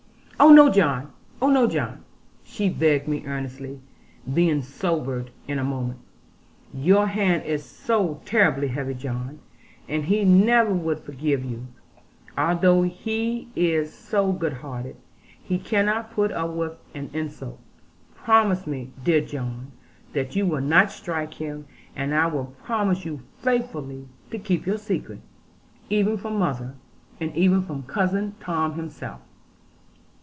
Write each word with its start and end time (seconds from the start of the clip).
'Oh 0.43 0.51
no, 0.51 0.71
John; 0.71 1.11
oh 1.39 1.51
no, 1.51 1.67
John,' 1.67 2.03
she 2.43 2.67
begged 2.67 3.07
me 3.07 3.23
earnestly, 3.27 3.79
being 4.33 4.63
sobered 4.63 5.29
in 5.47 5.59
a 5.59 5.63
moment. 5.63 5.99
'Your 6.73 7.05
hand 7.05 7.45
is 7.45 7.63
so 7.63 8.19
terribly 8.25 8.69
heavy, 8.69 8.95
John; 8.95 9.37
and 9.87 10.05
he 10.05 10.25
never 10.25 10.73
would 10.73 10.99
forgive 11.01 11.45
you; 11.45 11.67
although 12.35 12.81
he 12.81 13.49
is 13.55 13.93
so 13.93 14.31
good 14.31 14.51
hearted, 14.53 14.95
he 15.43 15.59
cannot 15.59 16.11
put 16.11 16.31
up 16.31 16.49
with 16.55 16.73
an 16.95 17.11
insult. 17.13 17.59
Promise 18.15 18.65
me, 18.65 18.93
dear 19.03 19.21
John, 19.21 19.71
that 20.13 20.35
you 20.35 20.47
will 20.47 20.61
not 20.61 20.89
strike 20.89 21.35
him; 21.35 21.65
and 21.95 22.15
I 22.15 22.25
will 22.25 22.55
promise 22.63 23.05
you 23.05 23.21
faithfully 23.43 24.07
to 24.31 24.39
keep 24.39 24.65
your 24.65 24.79
secret, 24.79 25.19
even 25.91 26.17
from 26.17 26.39
mother, 26.39 26.73
and 27.19 27.33
even 27.37 27.61
from 27.61 27.83
Cousin 27.83 28.33
Tom 28.39 28.73
himself.' 28.73 29.21